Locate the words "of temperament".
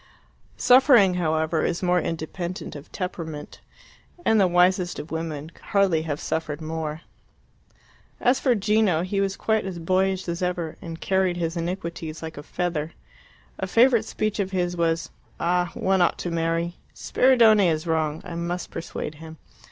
2.75-3.59